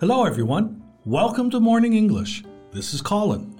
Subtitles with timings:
[0.00, 0.80] Hello, everyone.
[1.04, 2.44] Welcome to Morning English.
[2.70, 3.52] This is Colin.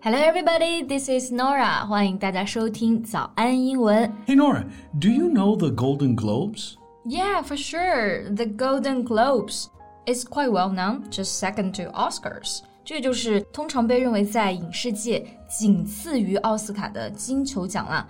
[0.00, 0.82] Hello, everybody.
[0.82, 1.86] This is Norah.
[1.86, 4.10] 欢迎大家收听早安英文。
[4.26, 4.64] Hey, Norah,
[4.98, 6.76] do you know the Golden Globes?
[7.04, 8.34] Yeah, for sure.
[8.34, 9.66] The Golden Globes
[10.06, 12.60] is quite well known, just second to Oscars.
[12.82, 18.08] 这就是通常被认为在影视界仅次于奥斯卡的金球奖了。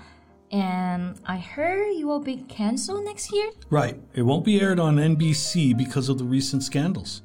[0.52, 3.52] And I heard you will be cancelled next year.
[3.70, 3.96] Right.
[4.14, 7.20] It won't be aired on NBC because of the recent scandals.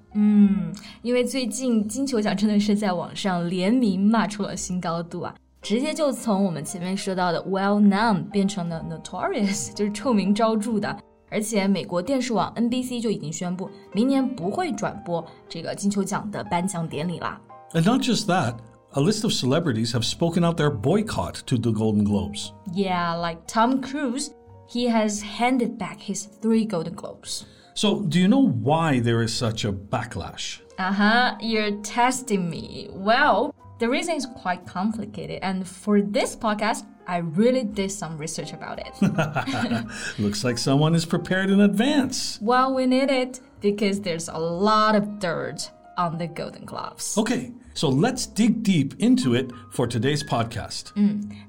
[1.03, 10.99] 因为最近金球奖真的是在网上联名骂出了新高度啊，直接就从我们前面说到的 well known 变成了 notorious，就是臭名昭着的。
[11.31, 17.41] 而且美国电视网 NBC 就已经宣布，明年不会转播这个金球奖的颁奖典礼啦。
[17.73, 18.57] And not just that,
[18.98, 22.52] a list of celebrities have spoken out their boycott to the Golden Globes.
[22.74, 24.34] Yeah, like Tom Cruise,
[24.68, 27.46] he has handed back his three Golden Globes.
[27.76, 30.62] So, do you know why there is such a backlash?
[30.80, 32.90] Uh huh, you're testing me.
[32.92, 38.52] Well, the reason is quite complicated, and for this podcast, I really did some research
[38.52, 38.94] about it.
[40.20, 42.40] Looks like someone is prepared in advance.
[42.42, 47.16] well, we need it because there's a lot of dirt on the Golden Globes.
[47.16, 50.87] Okay, so let's dig deep into it for today's podcast.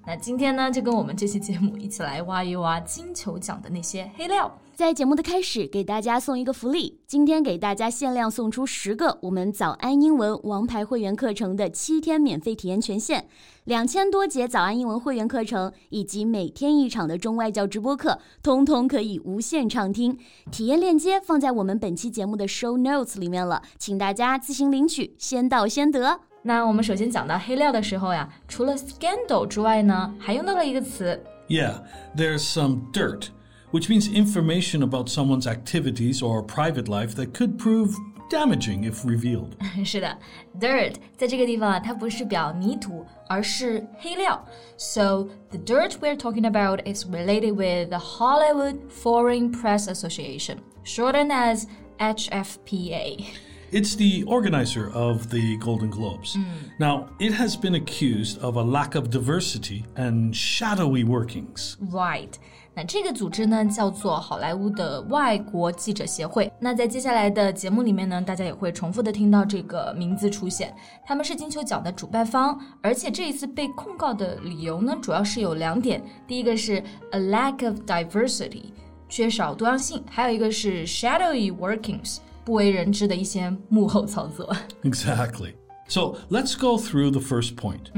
[0.05, 4.51] 那今天呢，就跟我们这期节目一起来挖一挖金球奖的那些黑料。
[4.78, 13.26] 在节目的开始，给大家送一个福利，今天给大家限量送出十个我们早安英文王牌会员课程的七天免费体验权限，
[13.64, 20.16] 两千多节早安英文会员课程以及每天一场的中外教直播课，通通可以无限畅听。
[20.52, 26.20] 体验链接放在我们本期节目的 show notes 里面了，请大家自行领取，先到先得。
[26.42, 31.82] 那我们首先讲到黑料的时候呀，除了 scandal 之外呢，还用到了一个词 Yeah,
[32.16, 33.30] there's some dirt,
[33.71, 37.95] which means information about someone's activities or private life that could prove
[38.29, 39.55] damaging if revealed.
[39.85, 40.17] 是的，
[40.59, 44.43] dirt 在这个地方啊，它不是表泥土，而是黑料。
[44.77, 51.65] So the dirt we're talking about is related with the Hollywood Foreign Press Association, shortened as
[51.99, 53.23] HFPA.
[53.71, 56.37] It's the organizer of the Golden Globes.
[56.79, 61.77] Now, it has been accused of a lack of diversity and shadowy workings.
[61.79, 62.37] Right，
[62.78, 66.48] 那这个组织呢叫做好莱坞的外国记者协会。
[66.60, 70.72] 那在接下来的节目里面呢，大家也会重复的听到这个名字出现。
[71.04, 76.00] 他们是金球奖的主办方，而且这一次被控告的理由呢，主要是有两点。
[76.24, 76.80] 第一个是
[77.10, 78.66] a lack of diversity，
[79.08, 84.54] 缺少多样性；还有一个是 shadowy workings，不为人知的一些幕后操作。
[84.84, 85.54] Exactly.
[85.87, 87.91] So let's go through the first point.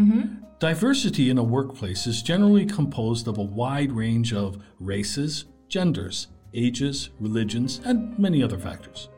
[0.60, 7.10] Diversity in a workplace is generally composed of a wide range of races, genders, ages,
[7.20, 9.10] religions, and many other factors.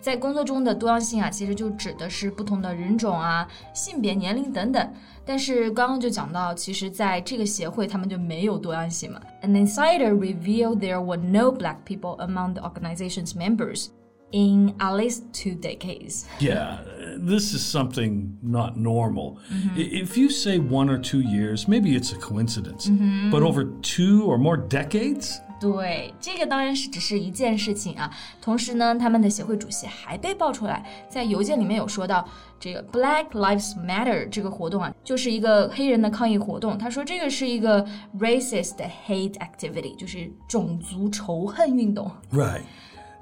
[0.00, 4.92] 在工作中的多样性啊，其实就指的是不同的人种啊、性别、年龄等等。
[5.24, 9.20] 但是刚刚就讲到，其实在这个协会他们就没有多样性嘛。
[9.42, 13.88] An insider revealed there were no black people among the organization's members
[14.30, 16.26] in at least two decades.
[16.38, 16.78] Yeah,
[17.18, 19.36] this is something not normal.
[19.76, 22.88] I- If you say one or two years, maybe it's a coincidence.
[23.30, 25.38] But over two or more decades?
[25.60, 28.08] 对，这个当然是只是一件事情啊。
[28.40, 32.24] 同时呢，他们的协会主席还被爆出来，在邮件里面有说到，
[32.60, 36.78] 这个 Black Lives Matter 这个活动啊，就是一个黑人的抗议活动。
[36.78, 37.84] 他说这个是一个
[38.20, 38.76] racist
[39.08, 42.08] hate activity，就是种族仇恨运动。
[42.30, 42.62] Right.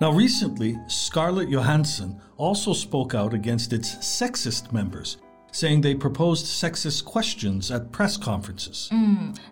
[0.01, 5.17] Now, recently, Scarlett Johansson also spoke out against its sexist members,
[5.53, 8.91] saying they proposed sexist questions at press conferences.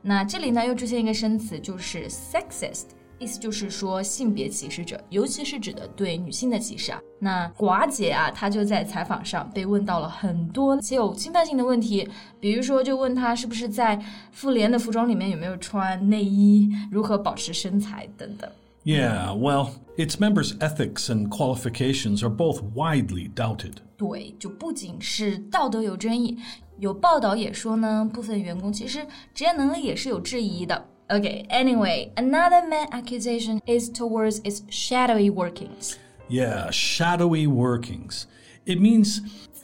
[0.03, 2.89] 那这里呢又出现一个生词，就是 sexist。
[3.17, 7.01] 意思就是说性别歧视者，尤其是指的对女性的歧视啊。
[7.21, 12.07] 那寡姐啊，她就在采访上被问到了很多且有侵犯性的问题，
[12.41, 13.99] 比如说就问她是不是在
[14.33, 18.51] 妇联的服装里面有没有穿内衣，如何保持身材等等。
[18.85, 23.77] Yeah, well, its members' ethics and qualifications are both widely doubted.
[23.97, 26.39] 对，就不仅是道德有争议，
[26.79, 30.87] 有报道也说呢，部分员工其实职业能力也是有质疑的。
[31.09, 35.95] Okay, anyway, another main accusation is towards its shadowy workings.
[36.29, 38.25] Yeah, shadowy workings.
[38.67, 39.21] It means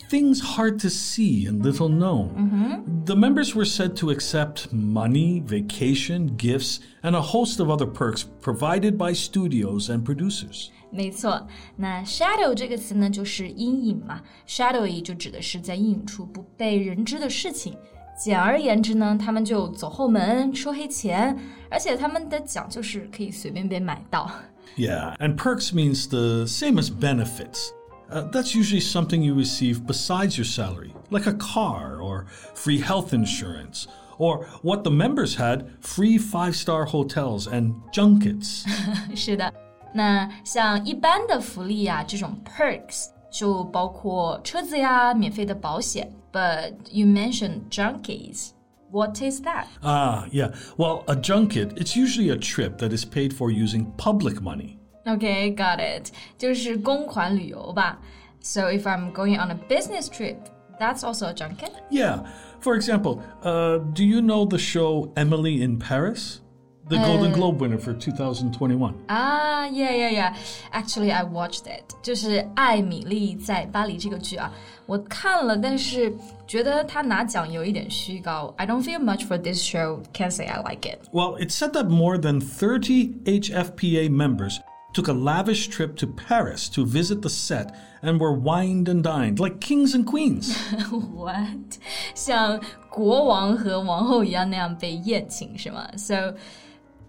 [0.09, 3.05] things hard to see and little known.
[3.05, 8.25] The members were said to accept money, vacation, gifts, and a host of other perks
[8.41, 10.71] provided by studios and producers.
[10.93, 14.21] 没错，那 shadow 这个词呢，就是阴影嘛。
[14.49, 17.77] shadowy 就指的是在阴影处不被人知的事情。
[18.19, 21.39] 简而言之呢，他们就走后门收黑钱，
[21.71, 24.31] 而且他们的奖就是可以随便被买到。
[24.77, 27.71] Yeah, and perks means the same as benefits.
[28.11, 33.13] Uh, that's usually something you receive besides your salary, like a car or free health
[33.13, 33.87] insurance,
[34.19, 38.65] or what the members had free five star hotels and junkets.
[39.15, 39.53] 是的，
[39.95, 46.13] 那像一般的福利啊，这种 perks 就包括车子呀、免费的保险。
[46.33, 48.51] But you mentioned junkies.
[48.91, 49.67] What is that?
[49.83, 50.53] Ah, yeah.
[50.77, 54.79] Well, a junket, it's usually a trip that is paid for using public money.
[55.07, 56.11] Okay, got it.
[56.39, 57.99] 就是公款旅游吧。
[58.43, 60.37] So if I'm going on a business trip,
[60.79, 61.73] that's also a junket?
[61.91, 62.25] Yeah.
[62.61, 66.41] For example, uh, do you know the show Emily in Paris?
[66.89, 69.05] The Golden Globe winner for 2021.
[69.09, 70.37] Ah, yeah, yeah, yeah.
[70.73, 71.85] Actually, I watched it.
[72.03, 74.53] 就是《艾米丽在巴黎》这个剧啊，
[74.87, 76.13] 我看了，但是
[76.49, 78.53] 觉得他拿奖有一点虚高。
[78.57, 80.01] I don't feel much for this show.
[80.13, 80.99] Can't say I like it.
[81.13, 84.59] Well, it said that more than 30 HFPA members
[84.95, 89.39] took a lavish trip to Paris to visit the set and were wined and dined
[89.39, 90.57] like kings and queens.
[90.91, 91.79] What?
[92.15, 95.89] 像国王和王后一样那样被宴请是吗？
[95.97, 96.35] So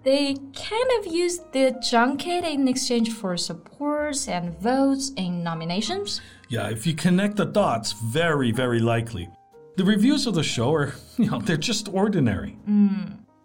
[0.04, 6.20] they kind of used the junket in exchange for supports and votes in nominations.
[6.50, 9.30] Yeah, if you connect the dots, very, very likely.
[9.78, 12.58] The reviews of the show are, you know, they're just ordinary.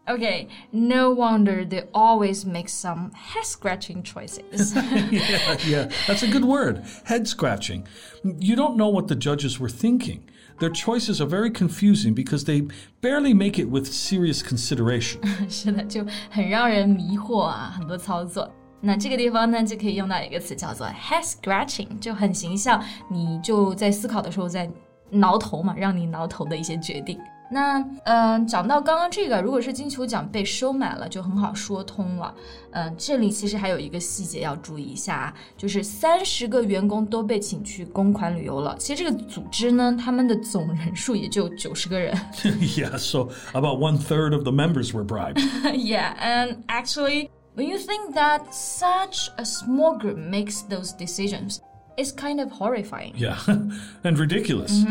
[0.08, 4.72] Okay, no wonder they always make some head scratching choices.
[5.10, 6.84] yeah, yeah, that's a good word.
[7.04, 7.84] Head scratching.
[8.22, 10.20] You don't know what the judges were thinking.
[10.60, 12.68] Their choices are very confusing because they
[13.00, 15.20] barely make it with serious consideration.
[15.50, 18.48] 是的，就很让人迷惑啊，很多操作。
[18.80, 22.80] 那这个地方呢，就可以用到一个词叫做 head scratching，就很形象。
[23.10, 24.70] 你就在思考的时候在
[25.10, 27.18] 挠头嘛，让你挠头的一些决定。
[27.50, 32.34] 那嗯、呃，讲到刚刚这个，如果是金球奖被收买了，就很好说通了。
[32.72, 38.74] 嗯、呃，这里其实还有一个细节要注意一下啊，就是三十个员工都被请去公款旅游了。
[38.80, 42.12] 其实这个组织呢，他们的总人数也就九十个人。
[42.42, 45.40] yeah, so about one third of the members were bribed.
[45.72, 51.60] yeah, and actually, when you think that such a small group makes those decisions,
[51.96, 53.12] it's kind of horrifying.
[53.16, 53.38] Yeah,
[54.02, 54.84] and ridiculous.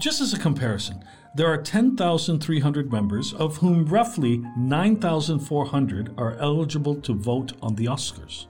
[0.00, 0.96] Just as a comparison,
[1.36, 8.46] there are 10,300 members, of whom roughly 9,400 are eligible to vote on the Oscars.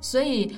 [0.00, 0.54] 所以，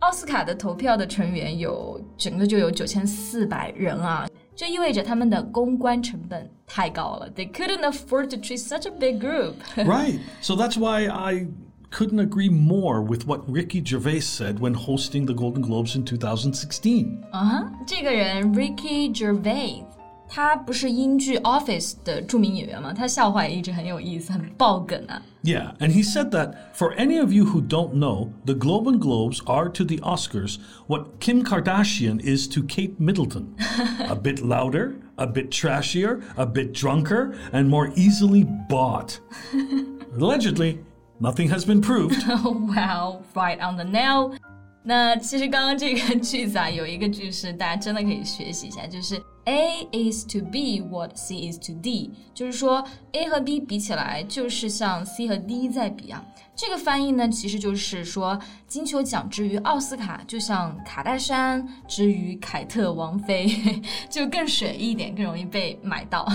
[0.00, 7.30] 奥斯卡的投票的成员有整个就有九千四百人啊，这意味着他们的公关成本太高了。
[7.30, 9.54] They couldn't afford to treat such a big group.
[9.76, 10.18] right.
[10.40, 11.48] So that's why I
[11.90, 17.22] couldn't agree more with what Ricky Gervais said when hosting the Golden Globes in 2016.
[17.30, 19.84] 啊哈，这个人 Ricky Gervais，
[20.29, 22.93] 他不是英剧《Office》的著名演员吗？
[22.93, 25.21] 他笑话也一直很有意思，很爆梗啊。
[25.43, 29.69] Yeah, and he said that for any of you who don't know, the Golden Globes are
[29.69, 30.57] to the Oscars
[30.87, 33.55] what Kim Kardashian is to Kate Middleton.
[34.09, 39.19] a bit louder, a bit trashier, a bit drunker, and more easily bought.
[40.19, 40.79] Allegedly,
[41.21, 42.27] nothing has been proved.
[42.43, 44.33] wow, right on the nail.
[44.86, 49.14] 那其实刚刚这个句子啊，有一个句式大家真的可以学习一下，就是
[49.44, 55.36] A is to B what C is to D，就是说 A 和 B 比起来，就是像 C 和
[55.36, 56.24] D 在比啊。
[56.56, 66.26] 这个翻译呢，其实就是说金球奖之于奥斯卡，就像卡戴珊之于凯特王妃，就更水一点，更容易被买到。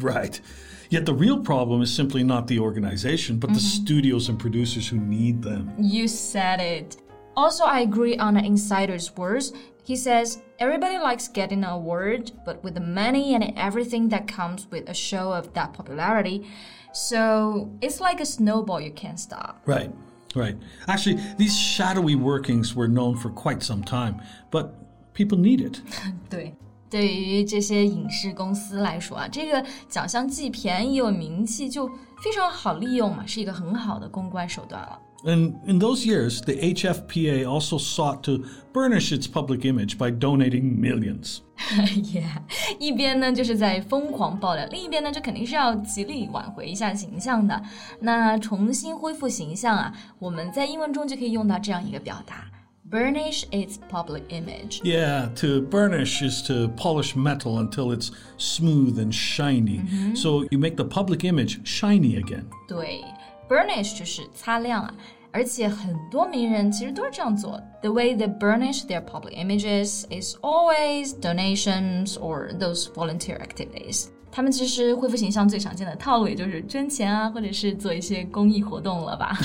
[0.00, 0.36] right.
[0.90, 4.98] Yet the real problem is simply not the organization, but the studios and producers who
[4.98, 5.70] need them.
[5.78, 6.98] You said it.
[7.36, 9.52] Also, I agree on an insider's words.
[9.84, 14.68] He says, Everybody likes getting an award, but with the money and everything that comes
[14.70, 16.46] with a show of that popularity,
[16.92, 19.60] so it's like a snowball you can't stop.
[19.66, 19.90] Right,
[20.36, 20.56] right.
[20.86, 24.20] Actually, these shadowy workings were known for quite some time,
[24.52, 24.74] but
[25.14, 25.80] people need it.
[26.30, 26.54] 对，
[26.88, 31.88] 对于这些影视公司来说啊，这个奖项既便宜又有名气，就
[32.22, 34.96] 非常好利用嘛，是一个很好的公关手段了。
[35.24, 40.80] And in those years, the HFPA also sought to burnish its public image by donating
[40.80, 41.42] millions.
[42.12, 42.42] yeah，
[42.80, 47.62] 一边呢就是在疯狂爆料，另一边呢这肯定是要极力挽回一下形象的。
[48.00, 52.50] 那重新恢复形象啊，我们在英文中就可以用到这样一个表达：
[52.90, 54.82] burnish its public image。
[54.82, 60.16] Yeah, to burnish is to polish metal until it's smooth and shiny.
[60.16, 62.46] So you make the public image shiny again.
[62.66, 63.04] 对
[63.48, 64.94] ，burnish 就是擦亮啊。
[65.34, 67.58] 而且很多名人其实都是这样做。
[67.80, 74.08] The way they burnish their public images is always donations or those volunteer activities.
[74.30, 79.36] 他们其实恢复形象最常见的套路，也就是捐钱啊，或者是做一些公益活动了吧。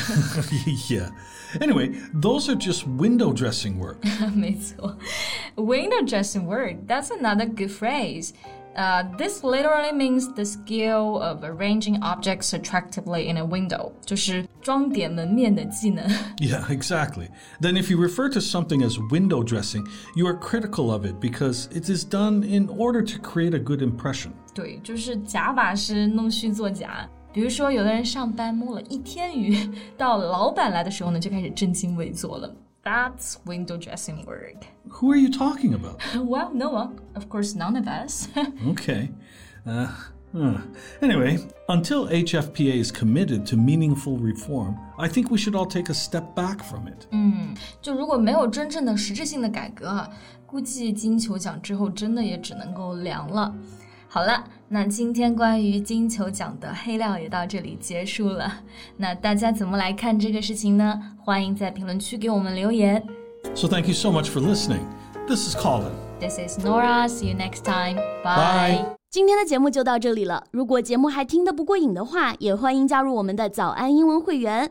[0.89, 1.09] yeah.
[1.59, 3.97] Anyway, those are just window dressing work.
[4.33, 4.97] 没错，
[5.55, 6.85] window dressing work.
[6.85, 8.31] That's another good phrase.
[8.75, 16.07] Uh, this literally means the skill of arranging objects attractively in a window，就是装点门面的技能。
[16.37, 17.29] Yeah, exactly.
[17.59, 19.83] Then, if you refer to something as window dressing,
[20.13, 23.81] you are critical of it because it is done in order to create a good
[23.81, 24.29] impression.
[24.53, 27.09] 对，就是假把式弄虚作假。
[27.33, 29.57] 比如说，有的人上班摸了一天鱼，
[29.97, 32.55] 到老板来的时候呢，就开始正襟危坐了。
[32.83, 34.65] That's window dressing work.
[34.89, 35.99] Who are you talking about?
[36.15, 36.99] Well, no one.
[37.15, 38.29] Of course, none of us.
[38.69, 39.09] Okay.
[39.65, 39.87] Uh,
[40.33, 40.57] huh.
[41.01, 45.93] Anyway, until HFPA is committed to meaningful reform, I think we should all take a
[45.93, 47.07] step back from it.
[47.81, 50.09] 就如果没有真正的实质性的改革啊，
[50.45, 53.53] 估计金球奖之后真的也只能够凉了。
[54.14, 58.60] 好了，那今天关于金球奖的黑料也到这里结束了。
[58.98, 61.00] 那大家怎么来看这个事情呢？
[61.24, 63.02] 欢迎在评论区给我们留言。
[63.54, 64.82] So, thank you so much for listening.
[65.26, 65.92] This is Colin.
[66.20, 67.08] This is Nora.
[67.08, 67.96] See you next time.
[68.22, 68.84] Bye.
[69.08, 70.44] 今天的节目就到这里了。
[70.50, 74.70] 如果节目还听得不过瘾的话，也欢迎加入我们的早安英文会员。